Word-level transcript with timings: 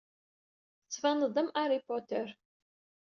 Tettbaned-d 0.83 1.39
am 1.41 1.49
Harry 1.57 1.79
Potter. 1.87 2.27